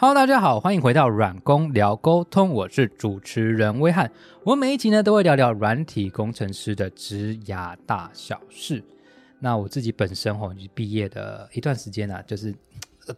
[0.00, 4.08] Hello，大家好，欢迎回到软工聊沟通，我是主持人威汉。
[4.44, 8.80] 我每一集呢都会聊聊软体工程师的职涯大小事。
[9.40, 12.54] 那我自己本身哈，毕业的一段时间呢，就是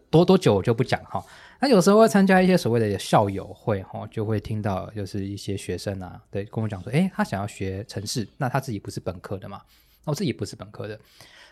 [0.08, 1.22] 多多久我就不讲哈。
[1.60, 9.60] 那有时候会参加一些所谓的校友会哈，就会听到就是一些学生啊，对，跟我讲说，诶，他想要学城市，那他自己不是本科的嘛，
[10.06, 10.98] 那我自己不是本科的，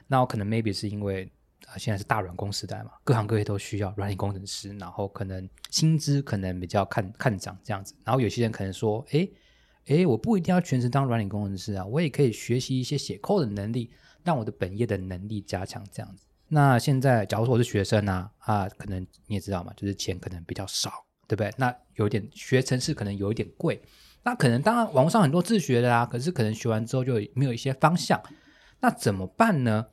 [0.06, 1.30] 那我可能 maybe 是因为。
[1.66, 7.94] 啊，现在是大软工时代嘛，各行各业都需要软体工程师，然后可能薪资可能比较看看涨这样子。
[8.04, 9.28] 然后有些人可能说，哎
[9.86, 13.90] 哎，我不一定要全职当软体工程师啊，我也可以学习一些写 code 的能力，
[14.22, 16.24] 让我的本业的能力加强这样子。
[16.48, 20.90] 那现在，假如说我是学生啊，啊，可能你也知道嘛，就是钱可能比较少，
[21.26, 21.52] 对不对？
[21.58, 23.82] 那有点学程式可能有一点贵，
[24.22, 28.22] 那可能当然网络上很多自学的啊，可是可能学完之后就没有一些方向，
[28.80, 29.86] 那怎么办呢？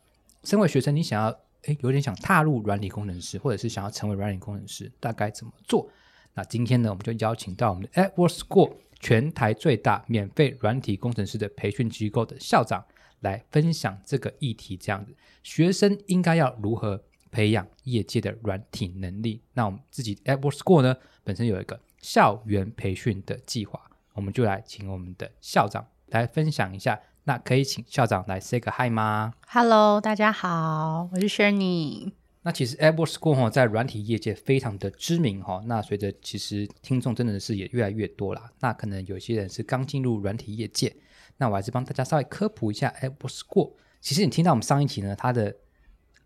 [0.44, 1.45] 身为学生，你想要。
[1.66, 5.90] 哎，有点想踏入软体工程师，或者是想要成为软体工程师，大概怎么做？
[6.34, 12.84] 那今天呢，我们就邀请到我们的 Edward School 全台最大免费软体工程师的培训机构的校长
[13.21, 14.76] 来分享这个议题。
[14.76, 19.41] 这样子，学生应该要如何培养业界的软体能力？
[19.54, 23.82] 那我们自己 Edward School 呢，本身有一个校园培训的计划，
[24.13, 26.99] 我们就来请我们的校长来分享一下。
[27.27, 32.12] 那可以请校长来 say 个 hi 吗？Hello，大家好，我是 Shirley。
[32.43, 35.59] 那其实 Apple School 哈在软体业界非常的知名哈。
[35.65, 38.51] 那随着其实听众真的是也越来越多了。
[38.59, 40.96] 那可能有些人是刚进入软体业界，
[41.37, 43.73] 那我还是帮大家稍微科普一下 Apple School。
[44.01, 45.55] 其实你听到我们上一集呢，它的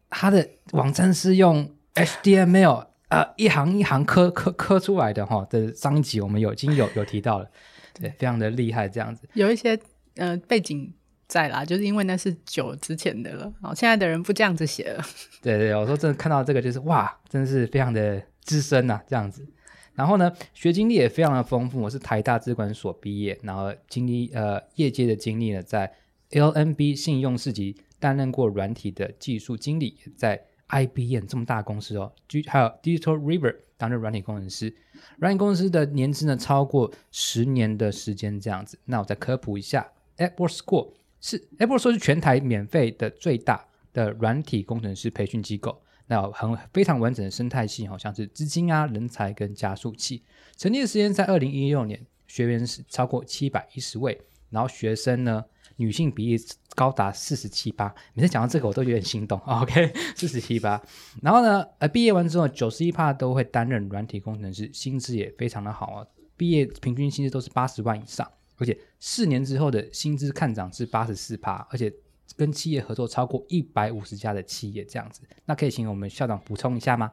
[0.10, 5.48] 它的网站是用 HTML 呃一行一行刻刻刻出来的哈。
[5.50, 7.50] 的上一集我们有已经有有提到了，
[7.94, 9.26] 对，非常的厉害这样子。
[9.36, 9.80] 有一些。
[10.20, 10.94] 呃，背景
[11.28, 15.04] 在啦，就是因为那是久之前的了，哦，现在的人不这样子写了。
[15.42, 19.48] 对对，我说真的看到这个就是哇，真的是非常的资深呐，这样子。
[19.96, 25.94] 然后呢，学经历也非常的丰富，我是台大资管所毕业，然后经历呃业界的经历呢，在
[26.32, 32.12] LNB 信用市级担任过软体的技术经理，在 IBM 这么大公司哦，
[32.48, 34.74] 还有 Digital River 担任软体工程师，
[35.18, 38.80] 软体工程师的年资呢超过十年的时间这样子。
[38.86, 39.86] 那我再科普一下。
[40.20, 50.24] Apple School 是 Apple School 是全台免费的最大的软体工程师培训机构，那很非常完整的生态系，好像是资金啊、人才跟加速器。
[50.56, 55.44] 成立的时间在二零一六年，学员是超过七百一十位，然后学生呢
[55.78, 56.44] 女性比例
[56.76, 57.94] 高达四十七八。
[58.14, 59.40] 每次讲到这个，我都有点心动。
[59.40, 60.82] OK， 四十七八。
[61.22, 66.06] 然后呢，呃，毕业完之后，九十一趴都会担任软体工程师，薪资也非常的好啊。
[66.38, 68.30] 毕业平均薪资都是八十万以上。
[68.60, 71.92] 而且四年之后的薪资看涨是八十四趴，而且
[72.36, 77.12] 跟企业合作超过一百五十家的企业这样子，那可以请我们校长补充一下吗？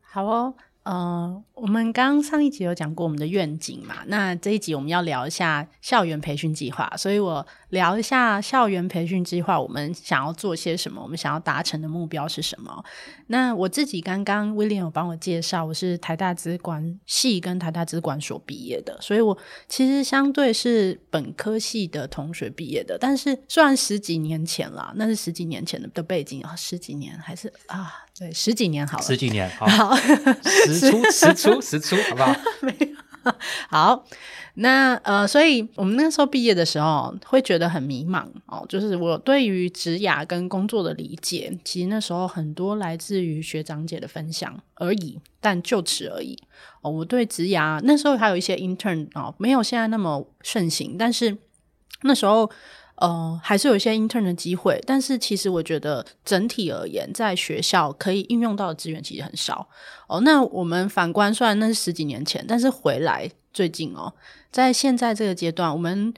[0.00, 0.54] 好哦。
[0.86, 12.84] 呃，我们刚上一集有讲过我们的愿景嘛，那这一集我们要聊一下校园培训计划，所以我聊一下校园培训计划，我们想要做些什么，我们想要达成的目标是什么？
[13.26, 19.36] 那我自己刚刚威廉有帮我介绍，我是台大资管系跟台大资管所毕业的，所以我
[19.68, 27.92] 其实相对是本科系的同学毕业的，但是虽然十几年前了，那是十几年前的的背景啊，十几年还是啊。
[28.18, 29.94] 对，十几年好了，十几年好，
[30.64, 32.34] 十出十出 十出，好不好？
[32.62, 32.86] 没有
[33.68, 34.04] 好，
[34.54, 46.38] 那呃，所以我们那时候毕业的时候会觉得很迷茫哦，就是我对于职涯跟工作的理解，其实那时候很多来自于学长姐的分享而已，但就此而已
[46.82, 46.90] 哦。
[46.90, 51.36] 我对职涯那时候还有一些 intern 哦，没有现在那么盛行，但是
[52.02, 52.48] 那时候。
[52.96, 59.68] 呃，还是有一些 intern 的机会，但是其实我觉得整体而言，在学校可以应用到的资源其实很少
[60.06, 60.20] 哦。
[60.20, 64.14] 那我们反观，虽然那是十几年前，但是回来最近哦，
[64.50, 66.14] 在现在这个阶段，我们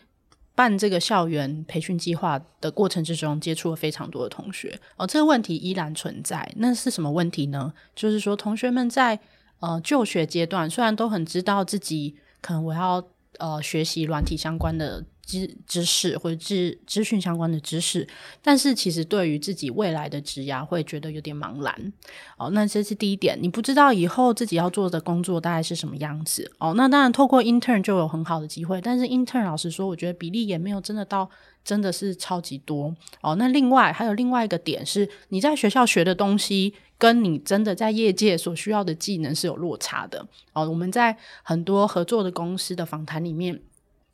[0.55, 5.05] 办这个校园培训计划的过程之中，接触了非常多的同学哦。
[5.05, 7.73] 这个问题依然存在，那是什么问题呢？
[7.97, 9.19] 就是说，同学们在
[9.59, 13.05] 呃就学阶段，虽然都很知道自己可能我要
[13.39, 15.05] 呃学习软体相关的。
[15.29, 18.09] 知知识或者资资讯相关的知识，
[18.41, 21.93] 但是其实对于自己未来的职涯会觉得有点茫然
[22.39, 22.49] 哦。
[22.53, 26.73] 那这是第一点，你不知道以后自己要做的工作大概是什么样子哦。
[26.75, 31.29] 那当然，透过 intern 就有很好的机会，但是 intern 老实说，我觉得比例也没有真的到
[31.63, 33.35] 真的是超级多哦。
[33.37, 40.67] 那另外还有另外一个点是，你在学校学的东西，跟你真的在业界所需要的技能是有落差的哦。
[40.67, 43.61] 我们在很多合作的公司的访谈里面。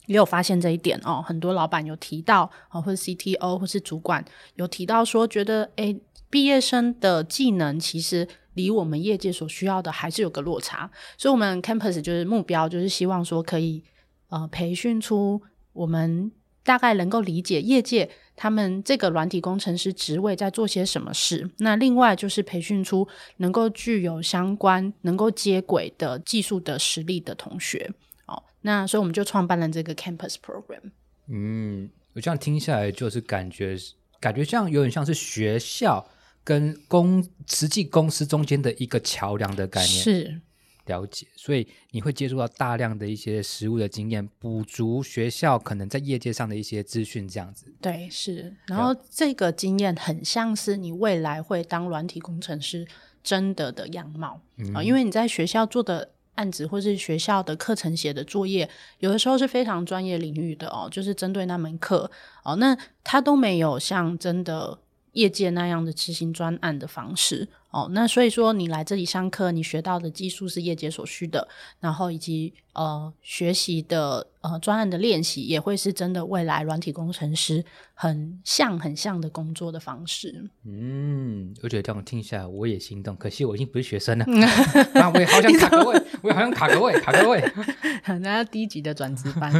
[0.06, 4.24] 也有发现这一点哦，很多老板有提到啊，或者 CTO 或是主管
[4.56, 5.98] 有提到说，觉得诶，
[6.28, 10.90] 毕业生的技能其实离我们业界所需要的还是有个落差。
[11.16, 13.82] 所以，我们 campus 就是目标，就是希望说可以
[14.28, 15.40] 呃培训出
[15.72, 16.30] 我们
[16.62, 21.50] 大概能够理解业界他们这个软体工程师职位在做些什么事。
[21.58, 23.06] 那另外就是培训出
[23.38, 27.90] 能够具有相关、能够接轨的技术的实力的同学。
[28.26, 30.90] 哦，那所以我们就创办了这个 campus program。
[31.28, 33.76] 嗯，我这样听下来，就是感觉
[34.20, 36.06] 感觉像有点像是学校
[36.42, 40.02] 跟公实际公司中间的一个桥梁的概念。
[40.02, 40.40] 是。
[40.86, 47.72] 了解，所以你会接触到大量的一些实物的经验，补足学校可能在业界上的一些资讯，这样子。
[47.80, 48.54] 对，是。
[48.66, 52.86] 然后这个经验很像是你未来会当软体工程师
[53.22, 54.42] 真的的样貌
[54.74, 62.10] 啊，因为你在学校做的案子或是学校的课程写的作业，有的时候是非常专业领域的哦，就是针对那门课
[62.42, 64.78] 哦，那他都没有像真的。
[65.14, 71.48] 业界那样的执行专案的方式哦，那所以说你来这里上课，你学到的技术是业界所需的，
[71.80, 80.48] 然后以及呃学习的呃专案的练习也会是真的未来软体工程师很像很像的工作的方式。
[80.64, 84.24] 嗯，我觉得这样听下来我也心动，可惜我已经不是学生了，
[84.94, 87.42] 啊，我也好想卡个位，我也好想卡个位，卡个位，
[88.22, 89.52] 那低级的转职班。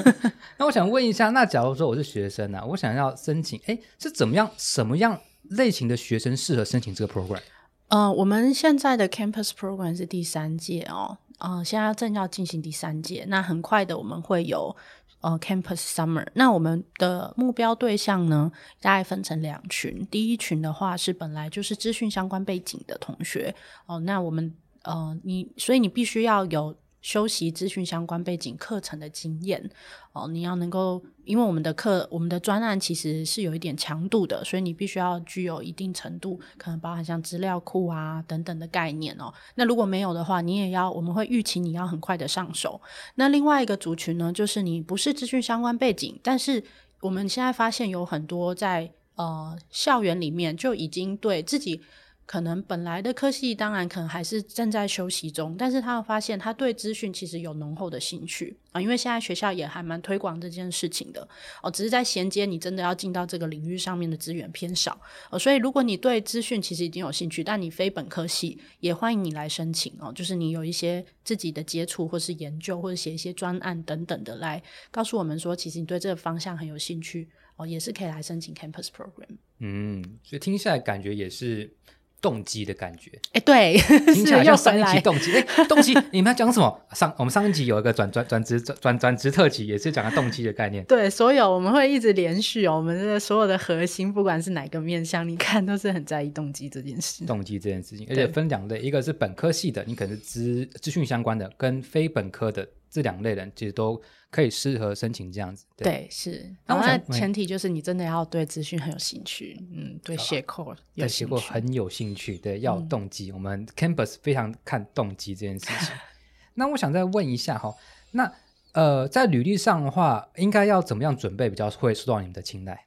[0.56, 4.50] 那我想问一下，那假如说我是学生呢，我想要申请，哎，是怎么样？
[4.56, 7.42] 什么样类型的学生适合申请这个 program？
[7.88, 14.74] 呃，我们现在的 campus program 是第三届哦，呃，现在正要进行第三届，那很快的我们会有
[15.20, 16.26] 呃 campus summer。
[16.34, 23.54] 那我们的目标对象呢，大概分成两群，第一群的话是本来就是资讯相关背景的同学
[23.86, 26.76] 哦，那我们呃，你所以你必须要有。
[27.00, 29.70] 修习资讯相关背景课程的经验
[30.12, 39.32] 哦，你要能够，因为我们的课，我们的专案其实是有一点强度的，所以你必须要具有一定程度，可能包含像资料库啊等等的概念哦。
[39.54, 42.80] 那如果没有的话，你也要，我们会预期你要很快的上手。
[43.14, 46.62] 那另外一个族群呢，就是你不是资讯相关背景，但是
[47.00, 51.80] 我们现在发现有很多在呃校园里面就已经对自己。
[52.28, 61.26] 可能本来的科系当然可能还是正在休息中，但是他发现他对资讯其实有浓厚的兴趣啊，因为现在学校也还蛮推广这件事情的
[61.62, 77.26] 哦，只是在衔接你真的要进到这个领域上面的资源偏少哦，所以如果你对资讯其实已经有兴趣，但你非本科系，也欢迎你来申请哦，就是你有一些自己的接触或是研究或者写一些专案等等的来告诉我们说，其实你对这个方向很有兴趣
[77.56, 79.38] 哦，也是可以来申请 campus program。
[79.60, 81.74] 嗯，所以听下来感觉也是。
[82.20, 83.76] 动机的感觉，哎，对，
[84.12, 85.32] 听起来 像上一集动机。
[85.32, 86.80] 哎，动机， 你们要讲什么？
[86.92, 90.84] 上我们上一集有一个转转转职转转职特辑，也是讲了动机的概念。
[90.84, 97.24] 对，所有我们会一直连续哦，我们的所有的核心，不管是哪个面向，你看都是很在意动机这件事。
[97.24, 104.00] 动机这件事情，而且分两类，一个是本科系的，你可能是资资讯相关的，跟非本科的这两类人，其实都。
[104.30, 106.54] 可以适合申请这样子，对，是。
[106.66, 113.32] 那前提就是你真的要对资讯很有兴趣，嗯，对写 code 对写 code 很有兴趣，对，要动机。
[113.32, 115.96] 我们 campus 非常看动机这件事情。
[116.52, 117.74] 那我想再问一下哈，
[118.10, 118.30] 那
[118.72, 122.84] 呃，在履历上的话，应该要怎么样准备比较会受到你们的青睐？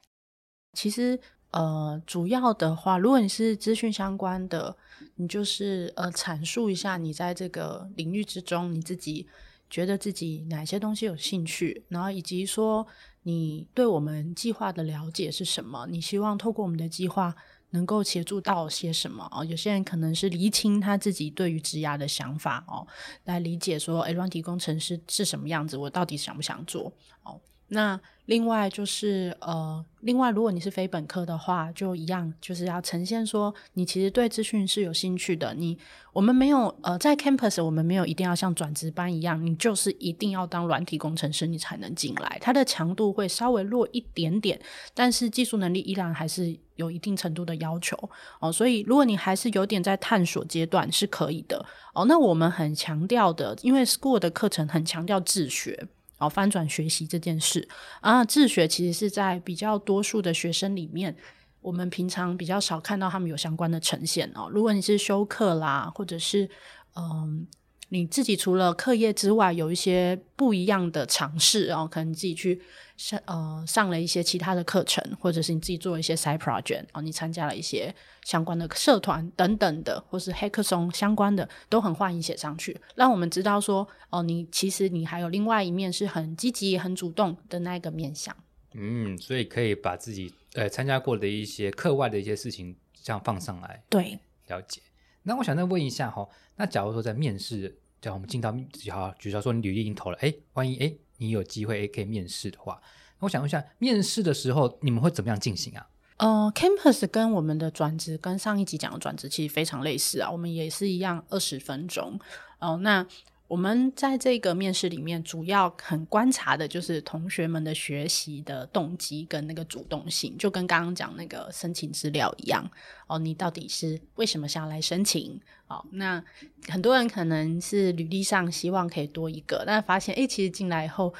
[0.74, 1.18] 其实
[1.50, 4.76] 呃，主要的话，如果你是资讯相关的，
[5.16, 9.26] 你就是呃，阐述一下你在这个领域之中你自己。
[9.72, 12.86] 觉得自己哪些东西有兴趣，然后以及说
[13.22, 15.86] 你对我们计划的了解是什么？
[15.88, 17.34] 你希望透过我们的计划
[17.70, 19.26] 能够协助到些什么？
[19.32, 22.86] 哦，有些人可能是厘清他自己对于职涯的想法哦，
[23.24, 25.78] 来理解说，哎，软体工程师是什么样子？
[25.78, 26.92] 我到底想不想做？
[27.22, 27.40] 哦，
[27.72, 28.00] 那。
[28.26, 35.52] 另外就是呃，另外如果你是非本科的话，就一样，就是要呈现说你其实对资讯是有兴趣的。
[35.54, 35.76] 你
[36.12, 42.38] 我们没有呃，在 campus 我们没有一定要像转职班一样，你就是一定要当软体工程师你才能进来。
[42.40, 44.58] 它的强度会稍微弱一点点，
[44.94, 47.98] 但是技术能力依然还是有一定程度的要求
[48.38, 48.52] 哦。
[48.52, 52.04] 所以如果你还是有点在探索阶段是可以的哦。
[52.04, 55.88] 那我们很强调的，因为 school 的课程很强调自学。
[56.22, 57.68] 哦，翻转学习这件事
[58.00, 61.16] 啊，自学其实是在比较多数的学生里面，
[61.60, 64.48] 我们平常比较少看到他们有相关的呈现哦。
[64.50, 66.48] 如果你是修课啦，或者是
[66.94, 67.46] 嗯。
[67.92, 72.58] 你自己除了课业之外，有一些不一样的尝试哦，可能自己去
[72.96, 77.94] 上呃上了一些其他的课程，或者是你自己做一些 side project 哦，你参加了一些
[78.24, 88.34] 相关的社团等等的，或是 hackathon 相关的，都很欢迎写上去，让我们知道说哦，你其实你还有另外一面是很积极、很主动的那个面向。
[88.72, 93.84] 嗯，所以可以把自己呃参加过的一些课外的一些事情这样放上来。
[93.90, 94.80] 对，了解。
[95.24, 98.52] 那我想再问一下哈，那假如说在面试，对啊我们进到，
[98.90, 102.82] 好，举手说你履历已经投了，哎，万一哎你有机会可以面试的话，
[103.20, 105.86] 我想问一下，面试的时候你们会怎么样进行啊？
[106.16, 112.18] 呃，Campus 跟我们的转职跟上一集讲的转职其实非常类似啊，我们也是一样二十分钟
[112.58, 112.76] 哦。
[112.78, 113.06] 那
[113.52, 122.66] 我们在这个面试里面，主要很观察的就是同学们的学习的动机跟那个主动性，就跟刚刚讲那个申请资料一样
[123.08, 123.18] 哦。
[123.18, 125.38] 你到底是为什么想要来申请？
[125.66, 126.24] 哦，那
[126.66, 131.12] 很多人可能是履历上希望可以多一个，但发现哎，其实进来以后，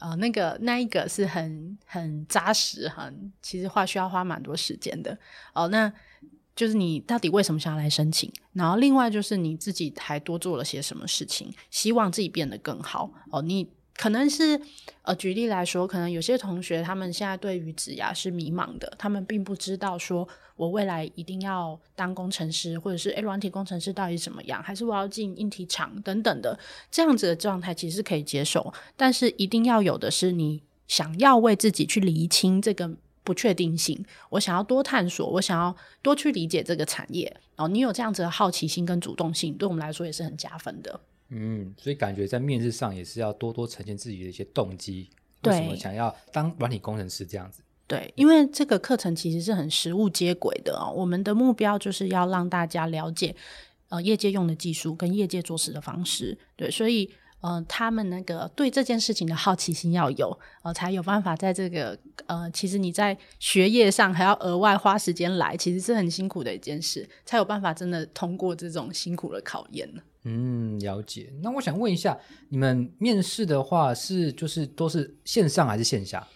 [0.00, 5.16] 呃，那个那一个是很很扎实，很其实话需要花蛮多时间的
[5.54, 5.68] 哦。
[5.68, 5.92] 那
[6.56, 8.32] 就是你到底为什么想要来申请？
[8.54, 13.42] 然后另外就是你自己还多做了些什么事情，希望自己变得更好哦。
[13.42, 14.60] 你可能是
[15.02, 26.58] 呃，举例来说，可能有些同学他们现在对于职涯是迷茫的，他们并不知道说我未来一定要当工程师，或者是诶软体工程师到底怎么样，还是我要进硬体厂等等的
[26.90, 28.72] 这样子的状态，其实可以接受。
[28.96, 32.96] 但是一定要有的是你想要为自己去厘清这个。
[33.26, 37.36] 不确定性，我想要多探索，我想要多去理解这个产业。
[37.56, 41.00] 哦，你有这样子的好奇心跟主动性，对我们来说也是很加分的。
[41.30, 45.10] 嗯，所以感觉在面试上也是要多多呈现自己的一些动机，
[45.42, 47.60] 为什么想要当软体工程师这样子？
[47.88, 50.92] 对，因为这个课程其实是很实物接轨的哦。
[50.94, 53.34] 我们的目标就是要让大家了解，
[53.88, 56.38] 呃，业界用的技术跟业界做事的方式。
[56.54, 57.10] 对，所以。
[57.40, 70.02] 嗯，他们那个对这件事情的好奇心要有，呃，才有办法在这个呃，其实你在学业上还要额外花时间来，其实是很辛苦的一件事，才有办法真的通过这种辛苦的考验呢。
[70.24, 71.32] 嗯，了解。
[71.40, 76.26] 那我想问一下，你们面试的话是就是都是线上还是线下？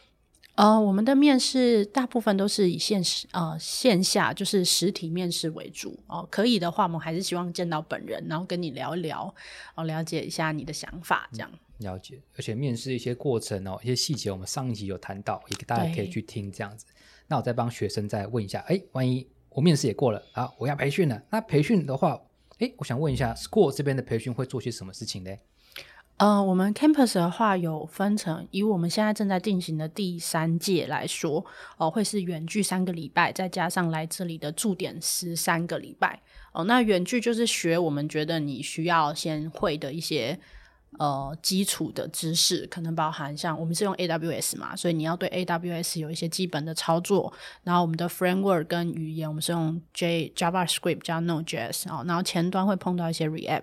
[0.60, 6.28] 呃，我们的面试大部分都是以线实呃线下，就是实体面试为主哦。
[6.30, 9.34] 可以的话，我们还是希望见到本人，然后跟你聊一聊，
[9.74, 11.50] 哦，了解一下你的想法，这样。
[11.78, 16.84] 了解，而且面试一些过程哦，一些细节，我们上一集有谈到，也大家可以去听这样子。
[17.26, 22.20] 那我再帮学生再问一下，哎，万一我面试也过了啊，我要培训了，那培训的话，
[22.58, 25.34] 哎，我想问一下，School 这边的培训会做些什么事情呢？
[26.20, 31.42] 呃，我们 campus 的话有分成，以我们现在正在进行的第三届来说，
[31.78, 36.20] 哦，会是远距三个礼拜，再加上来这里的驻点十三个礼拜。
[36.52, 40.38] 哦，那远距就是学我们觉得你需要先会的一些
[40.98, 47.32] 呃基础的知识，可能包含像我们是用 AWS 嘛，所以你要对 AWS 有一些基本的操作。
[47.64, 53.62] 然后我们的 framework 跟语言，我们是用 J JavaScript 加 Node.js 哦，然后前端会碰到一些 React。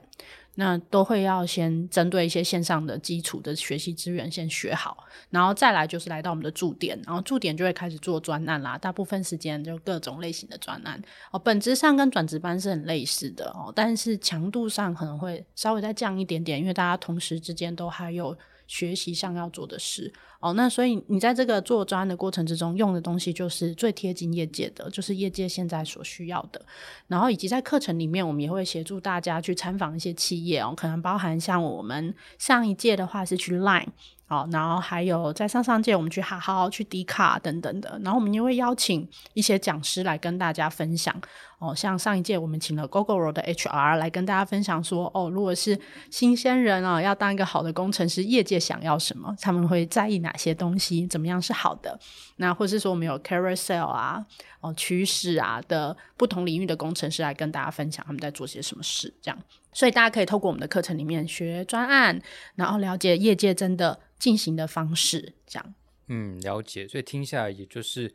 [0.60, 8.76] 那都会要先针对一些线上的基础的学习资源先学好，然后再来就是来到我们的驻点，然后驻点就会开始做专案啦。
[8.76, 11.00] 大部分时间就各种类型的专案
[11.32, 18.36] 哦，本质上跟转职班是很类似的哦，但是强度上可能会稍微再降一点点，因为大家同时之间都还有
[18.68, 20.14] 学习上要做的事。
[20.40, 26.64] 哦，那所以你在这个做专的过程之中，用的东西就是最贴近业界的，就是业界现在所需要的。
[27.08, 33.88] 然后以及在课程里面，我们也会协助大家去参访一些企业哦，可能包含像我们上一届的话是去 Line。
[34.30, 41.16] 好，然后还有在上上届我们去好好去迪卡等等的，然后我们也会邀请一些讲师来跟大家分享。
[41.60, 45.80] 哦，像上一届我们请了 Google 的 HR 来跟大家分享说，哦，如果是
[46.12, 52.00] 新鲜人啊，要当一个好的工程师，业界想要什么，他们会在意哪些东西，怎么样是好的？
[52.36, 54.24] 那或是说我们有 Carousel 啊，
[54.62, 59.40] 哦，趋势啊的不同领域的工程师来跟大家分享他们在做些什么事，这样。
[59.74, 62.22] 所以大家可以透过我们的课程里面学专案，
[62.56, 65.74] 然后了解业界真的进行的方式，这样。
[66.08, 66.88] 嗯，了解。
[66.88, 68.14] 所以听下来，也就是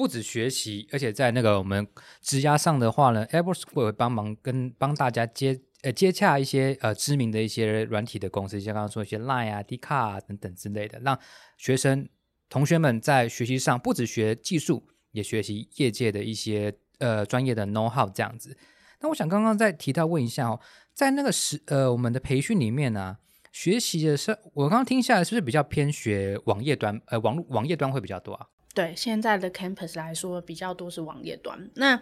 [0.00, 1.86] 不止学习，而且在那个我们
[2.22, 11.18] 职压上的话呢 a i r b u s 会帮忙跟帮大家接呃接洽一些呃知名的一些软体的公司，像刚刚说一些 Line 啊、d c a r 啊等等之类的，让
[11.58, 12.08] 学生
[12.48, 18.56] 同学们在学习上不止学技术，也学习业界的一些呃专业的 know how 这样子。
[19.00, 20.58] 那我想刚刚在提到问一下哦。
[20.94, 23.18] 在那个时呃，我们的培训里面呢，
[23.52, 26.98] 学习的是我刚刚听下来，是不是比较偏学网页端？
[27.08, 28.46] 呃，网络网页端会比较多啊？
[28.80, 31.70] 对，现在的 campus 来说，比较多是网页端。
[31.74, 32.00] 那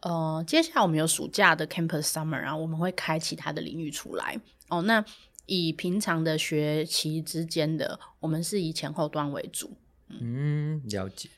[0.00, 4.80] 呃，接下来我们有暑假的 campus summer，然后我们会开其他的领域出来哦。
[4.80, 5.04] 那
[5.44, 9.76] 以平常的学期之间的，我们是以前后端为主。
[10.08, 11.28] 嗯，了解。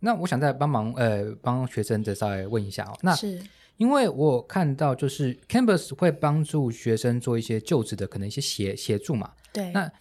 [0.00, 2.96] 那我想再帮忙呃，帮学生再稍微问一下哦。
[3.02, 3.38] 那是。
[3.76, 9.32] 因为我看到，就是 Campus 会帮助学生做一些就职的可能一些协协助嘛。
[9.52, 9.70] 对。
[9.72, 9.92] 那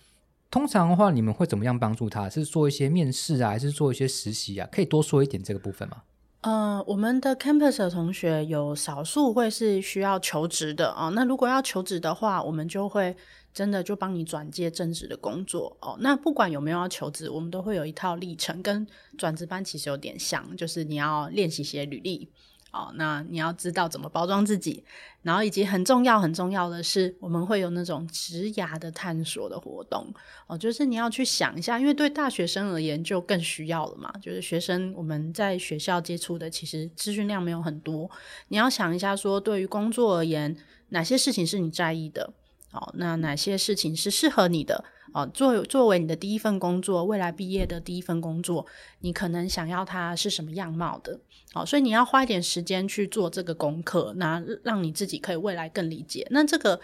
[0.52, 2.30] 通常的话，你们会怎么样帮助他？
[2.30, 4.68] 是做一些面试啊，还是做一些实习啊？
[4.70, 6.04] 可以多说一点这个部分吗？
[6.42, 11.10] 呃，我们的 campus 的同学有少数会是需要求职的啊。
[11.10, 13.16] 那如果要求职的话，我们就会
[13.54, 15.96] 真的就帮你转接正职的工作哦。
[16.02, 18.86] 那不管有没有要求职，我们都会有一套历程，跟
[19.18, 22.30] 转职班其实有点像，就是你要练习写履历。
[22.72, 24.84] 哦，那你要知道怎么包装自己，
[25.22, 30.14] 然后以及很重要很重要的是，我们会有那种职涯的探索的活动
[30.48, 38.10] 哦，就是你要去想一下，因为对大学生而言就更需要了嘛，就是学生我们在学校接触的其实资讯量没有很多，
[38.48, 40.56] 你要想一下说，对于工作而言，
[40.90, 42.34] 哪些事情是你在意的？
[42.72, 44.86] 哦，那哪些事情是适合你的？
[45.14, 48.66] 哦，作作为你的第一份工作，未来毕业的第一份工作，
[49.00, 51.20] 你可能想要它是什么样貌的？
[51.54, 56.26] 哦，所以你要花一点时间去做这个功课，那让你自己可以未来更理解。
[56.32, 56.80] 那这个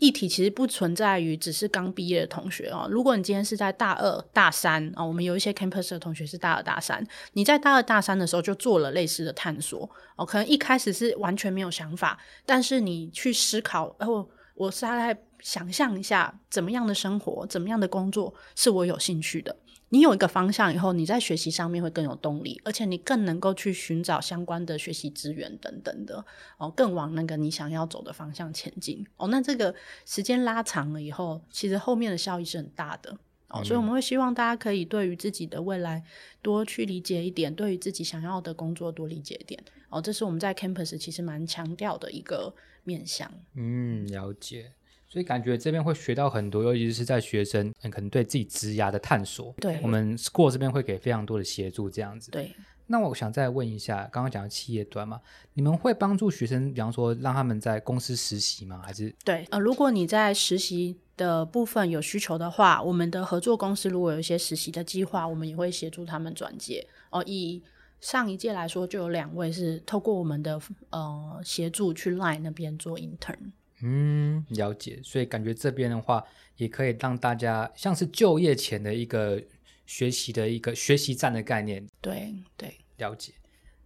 [0.00, 2.88] 议题其实不存在于只是刚毕业的同学哦。
[2.90, 19.56] 如果你今天是在大二、大三啊，我们有一些 campus 的同学是大二、大三，你在大二、大三的时候就做了类似的探索哦，可能一开始是完全没有想法，但是你去思考，哦，我是在想象一下怎么样的生活，怎么样的工作是我有兴趣的。
[19.90, 26.22] 你有一个方向以后，你在学习上面会更有动力，而且你更能够去寻找相关的学习资源等等的
[26.58, 29.28] 哦，更往那个你想要走的方向前进哦。
[29.28, 33.16] 那这个时间拉长了以后，其实后面的效益是很大的
[33.48, 33.64] 哦。
[33.64, 36.04] 所以我们会希望大家可以对于自己的未来
[36.42, 40.02] 多去理解一点，对于自己想要的工作多理解一点哦。
[40.02, 42.54] 这是我们在 campus 其实蛮强调的一个
[42.84, 43.32] 面向。
[43.54, 44.72] 嗯，了解。
[45.08, 49.54] 所以感觉这边会学到很多，尤其是在学生可能对自己职涯的探索。
[49.58, 52.30] 对，我们 School 这边会给非常多的协助，这样子。
[52.30, 52.54] 对。
[52.90, 55.20] 那我想再问一下，刚刚讲的企业端嘛，
[55.52, 58.80] 你们会帮助学生，比方说让他们在公司实习吗？
[58.82, 59.14] 还是？
[59.22, 66.86] 对，呃，如果你在实习的部分有需求的话，我们的合作公司如果有一些实习的计划，我们也会协助他们转接。
[67.10, 67.62] 哦，以
[68.00, 73.52] 上一届来说，就有两位是透过我们的呃协助去 Line 那边做 intern。
[73.82, 75.00] 嗯，了解。
[75.02, 76.24] 所以感觉这边的话，
[76.56, 79.42] 也可以让大家像是就业前的一个
[79.86, 81.86] 学习的一个学习站的概念。
[82.00, 83.32] 对对，了解。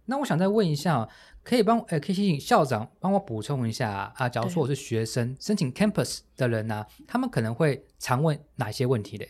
[0.05, 1.07] 那我想再问一下，
[1.43, 4.27] 可以帮呃，可以请校长帮我补充一下啊。
[4.27, 9.29] 假如说我是学生申请 campus 的人呢，他们可能会常问哪些问题嘞？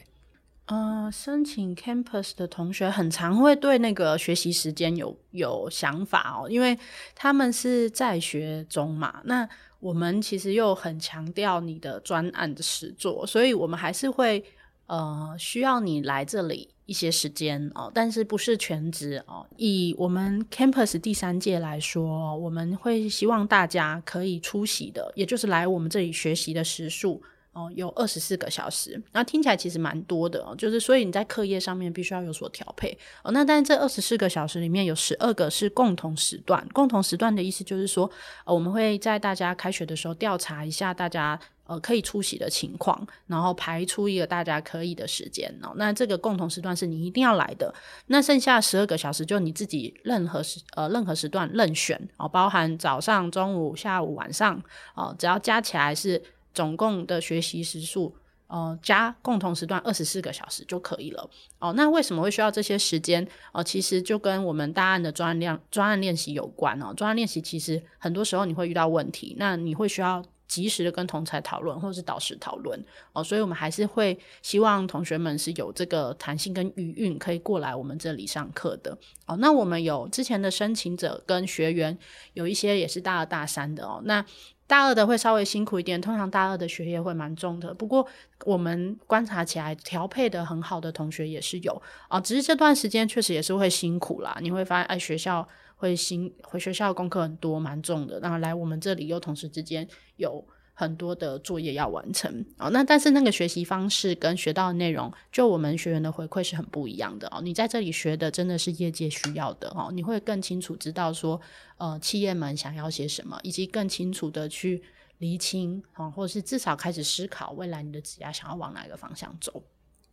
[0.67, 6.78] 呃，申请 campus 的同学很常会对那个学习时间有有想法哦，因为
[7.13, 9.21] 他们是在学中嘛。
[9.26, 9.47] 那
[9.82, 14.41] 我们其实又很强调你的专案的实作，所以我们还是会
[14.88, 19.45] 呃需要你来这里一些时间哦，但是不是全职哦。
[19.58, 27.21] 以我们 campus 第三届来说，我们会希望大家可以出席的，也就是来我们这里学习的时数。
[27.54, 30.56] 哦，有二十四个小时，那听起来其实蛮多的哦。
[30.58, 33.32] 就是所以你在课业上面必须要有所调配哦。
[33.32, 38.10] 那但是这二十四个小时里面有十二个是共同时段，共同时段的意思就是说，
[38.44, 45.74] 呃，我们会在大家开学的时候调查一下大家呃可以出席的情况，然后排出一个大家可以的时间哦。
[45.76, 47.72] 那这个共同时段是你一定要来的。
[48.08, 54.60] 那剩下十二个小时就你自己任何时呃任何时段任选哦，包含早上、中午、下午、晚上
[54.96, 56.20] 哦，只要加起来是。
[56.54, 58.16] 总共的学习时数，
[58.48, 61.30] 呃，加共同时段二十四个小时就可以了。
[61.60, 63.28] 哦，那为什么会需要这些时间？
[63.52, 66.94] 哦，其实就跟我们大案的专案量、专案练习有关哦。
[66.96, 72.80] 专案练习其实很多时候你会遇到问题，那你会需要及时的跟同才讨论，或者是导师讨论。
[73.13, 78.96] 哦，所以我们还是会希望同学们是有这个弹性跟余韵，可以过来我们这里上课的。
[79.26, 81.98] 哦，那我们有之前的申请者跟学员，
[82.34, 84.00] 有一些也是大二大三的哦。
[84.06, 84.24] 那
[84.65, 87.73] 大二的会稍微辛苦一点，通常大二的学业会蛮重的。
[87.73, 88.08] 不过
[88.45, 94.38] 我们观察起来调配的很好的同学也是有啊，只是这段时间确实也是会辛苦啦。
[94.41, 98.19] 你会发现，哎，学校会辛，回学校功课很多，蛮重的。
[98.19, 100.45] 然后来我们这里又同时之间有。
[100.73, 107.41] 很多的作业要完成哦，那但是那个学习方式跟学到的内容，就我们学员的回馈是很不一样的哦。
[107.41, 111.39] 你在这里学的真的是业界需要的哦，你会更清楚知道说，
[111.77, 114.81] 呃，企业们想要些什么，以及更清楚的去
[115.19, 119.63] 厘清啊，或者是至少开始思考未来你的职业想要往哪个方向走。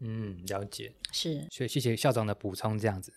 [0.00, 3.12] 嗯，了解，是，所以谢谢校长的补充，这样子。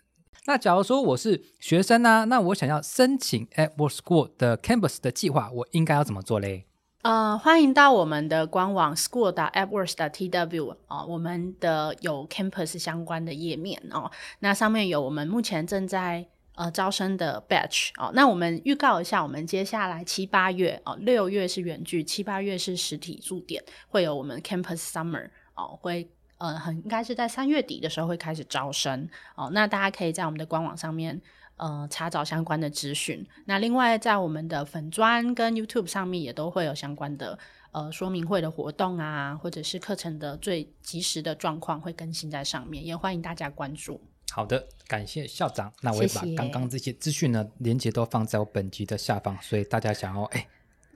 [0.46, 6.66] 那假如说我是学生呢，那我想要申请 at Work School 的 Campus 的计划，我应该要怎么做嘞？
[7.04, 9.30] 呃，欢迎到我们的官网 school.
[9.30, 10.10] dot appworks.
[10.10, 14.10] t w 啊，我们的有 campus 相关的页面哦。
[14.40, 18.10] 那上面有我们目前正在呃招生的 batch 哦。
[18.16, 29.50] 那我们预告一下，我们接下来七八月哦，六月是远距，七八月是实体驻点，会有我们 campus summer 哦，会呃很应该是在三月底的时候会开始招生哦。
[29.52, 31.22] 那大家可以在我们的官网上面。
[31.64, 33.26] 呃查找相关的资讯。
[33.46, 37.40] 那另外在我们的粉砖跟 YouTube 上面也都会有相关的
[37.72, 44.02] 呃说明会的活动啊，或者是课程的最及时的状况会更新在上面，也欢迎大家关注。
[44.32, 45.72] 好的，感谢校长。
[45.82, 50.46] 那我也把刚刚这些资讯呢，连接都放在我本集的下方，所以大家想要哎，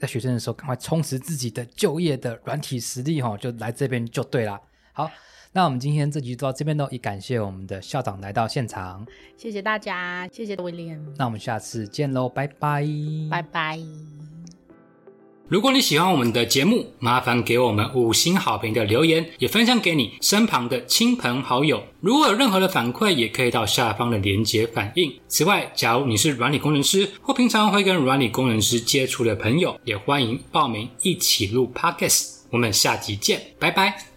[0.01, 4.59] 在学生的时候赶快充实自己的就业的软体实力哈、就来这边就对啦。
[4.97, 5.11] 好，
[5.51, 9.05] 那我们今天这集就到这边喽，也感谢我们的校长来到现场。
[9.37, 12.83] 谢谢大家，谢谢威廉，那我们下次见喽，拜拜，
[13.29, 13.79] 拜拜。
[15.47, 21.83] 如果你喜欢我们的节目，麻烦给我们五星好评的留言，也分享给你身旁的亲朋好友。
[22.01, 25.13] 如果有任何的反馈，也可以到下方的连结反映。
[25.27, 32.39] 此外，假如你是软体工程师或平常会跟软体工程师接触的朋友，也欢迎报名一起录 Podcast。
[32.49, 34.16] 我们下集见，拜拜。